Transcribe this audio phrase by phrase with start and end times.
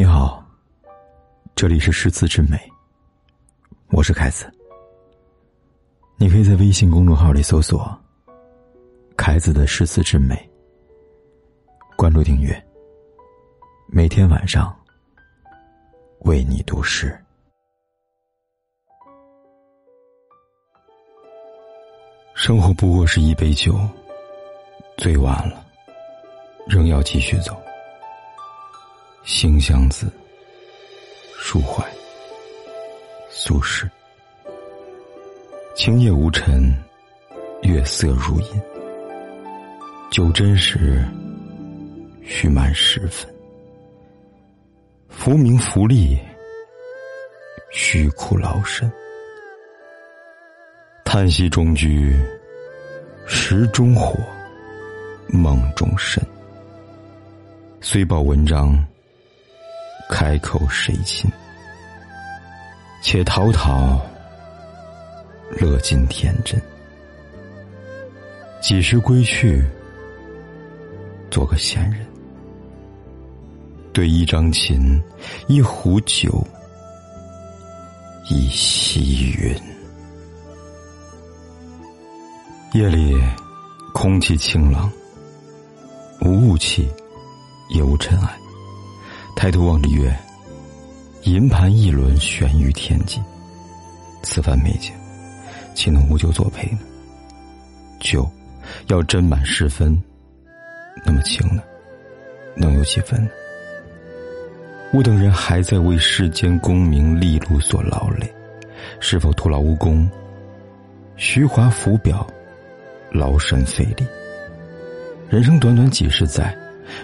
[0.00, 0.42] 你好，
[1.54, 2.58] 这里是诗词之美，
[3.90, 4.50] 我是凯子。
[6.16, 7.94] 你可以在微信公众号里搜索
[9.14, 10.50] “凯子的诗词之美”，
[11.98, 12.66] 关注订阅，
[13.88, 14.74] 每天晚上
[16.20, 17.14] 为你读诗。
[22.34, 23.78] 生活不过是一杯酒，
[24.96, 25.62] 醉晚了，
[26.66, 27.54] 仍要继续走。
[29.22, 30.10] 星香子，
[31.38, 31.84] 抒怀，
[33.28, 33.88] 苏轼。
[35.74, 36.74] 清夜无尘，
[37.62, 38.62] 月色如银。
[40.10, 41.04] 酒斟时，
[42.24, 43.32] 须满十分。
[45.08, 46.18] 浮名浮利，
[47.70, 48.90] 虚苦劳身。
[51.04, 52.18] 叹息中居，
[53.26, 54.18] 石中火，
[55.28, 56.22] 梦中身。
[57.82, 58.82] 虽报文章。
[60.10, 61.30] 开口谁亲？
[63.00, 64.04] 且陶陶，
[65.52, 66.60] 乐尽天真。
[68.60, 69.64] 几时归去？
[71.30, 72.04] 做个闲人。
[73.92, 75.00] 对一张琴，
[75.46, 76.44] 一壶酒，
[78.28, 79.56] 一溪云。
[82.72, 83.16] 夜里，
[83.94, 84.90] 空气清朗，
[86.20, 86.88] 无雾气，
[87.70, 88.36] 也无尘埃。
[89.40, 90.14] 抬头望着月，
[91.22, 93.18] 银盘一轮悬于天际。
[94.20, 94.92] 此番美景，
[95.74, 96.80] 岂能无酒作陪呢？
[98.00, 98.30] 酒
[98.88, 99.98] 要斟满十分，
[101.06, 101.62] 那么情呢？
[102.54, 103.30] 能有几分呢？
[104.92, 108.30] 吾等人还在为世间功名利禄所劳累，
[109.00, 110.06] 是否徒劳无功？
[111.16, 112.26] 虚华浮表，
[113.10, 114.04] 劳神费力。
[115.30, 116.54] 人生短短几十载。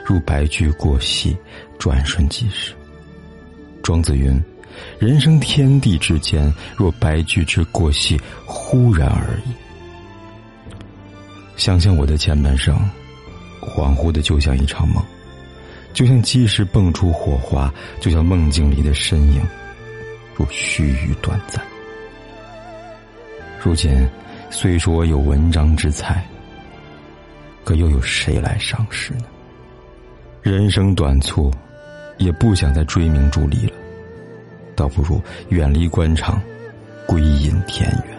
[0.04, 1.36] 如白驹过隙，
[1.78, 2.72] 转瞬即逝。
[3.82, 4.42] 庄子云
[4.98, 9.52] ：“人生天地之间，若白驹之过隙，忽然而已。”
[11.56, 12.76] 想想我的前半生，
[13.60, 15.02] 恍惚的就像一场梦，
[15.94, 19.40] 就像即时蹦出火花，就像梦境里的身影，
[20.34, 21.64] 如须臾短暂。
[23.62, 24.06] 如今，
[24.50, 26.22] 虽说有文章之才，
[27.64, 29.24] 可又有谁来赏识呢？
[30.50, 31.50] 人生短促，
[32.18, 33.72] 也不想再追名逐利了，
[34.76, 36.40] 倒不如远离官场，
[37.04, 38.16] 归隐田园。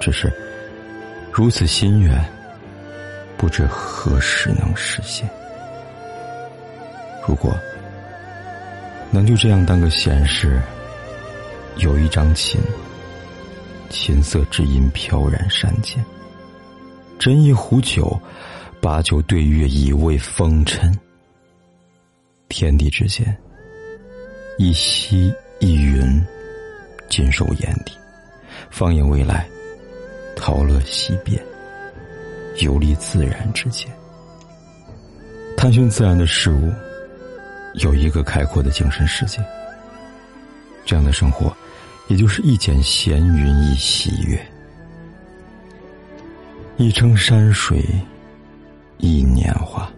[0.00, 0.32] 只是
[1.30, 2.20] 如此心愿，
[3.36, 5.28] 不知何时能实现。
[7.28, 7.56] 如果
[9.12, 10.60] 能就这样当个闲事，
[11.76, 12.60] 有一张琴，
[13.88, 16.04] 琴瑟之音飘然山间，
[17.20, 18.20] 斟一壶酒。
[18.84, 20.94] 把酒对月，以慰风尘。
[22.50, 23.34] 天地之间，
[24.58, 26.22] 一溪一云，
[27.08, 27.94] 尽收眼底。
[28.68, 29.48] 放眼未来，
[30.36, 31.42] 陶乐西边，
[32.58, 33.90] 游历自然之间，
[35.56, 36.70] 探寻自然的事物，
[37.76, 39.42] 有一个开阔的精神世界。
[40.84, 41.56] 这样的生活，
[42.08, 44.38] 也就是一剪闲云，一喜悦，
[46.76, 47.82] 一程山水。
[48.98, 49.90] 一年华，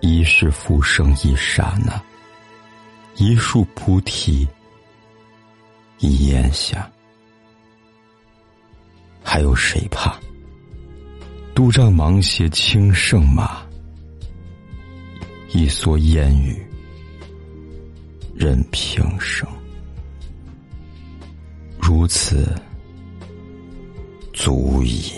[0.00, 2.02] 一世浮生，一刹那，
[3.16, 4.46] 一树菩提，
[5.98, 6.90] 一烟霞，
[9.22, 10.18] 还有谁怕？
[11.54, 13.62] 独仗芒鞋轻胜马，
[15.50, 16.60] 一蓑烟雨
[18.34, 19.48] 任平生。
[21.80, 22.52] 如此，
[24.32, 25.12] 足矣。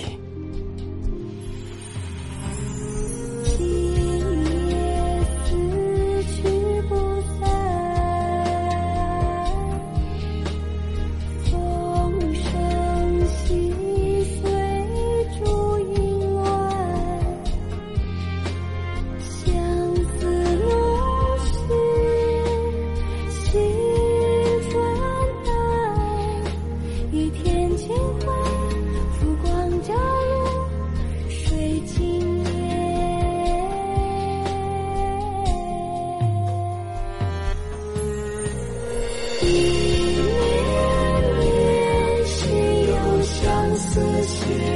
[44.27, 44.76] sin.